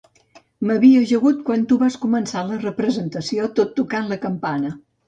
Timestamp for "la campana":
4.17-4.79